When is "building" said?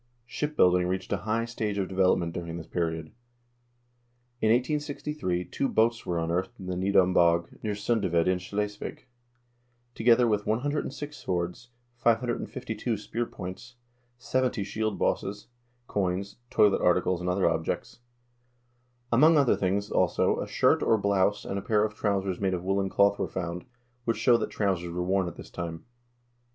0.57-0.87